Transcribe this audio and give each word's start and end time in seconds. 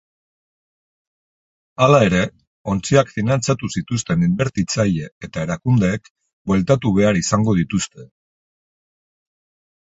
Hala 1.85 1.99
ere, 2.05 2.21
ontziak 2.73 3.13
finantzatu 3.19 3.69
zituzten 3.75 4.25
inbertitzaile 4.29 5.13
eta 5.29 5.45
erakundeek 5.49 6.13
bueltatu 6.53 6.97
behar 6.99 7.23
izango 7.23 7.59
dituzte. 7.63 8.11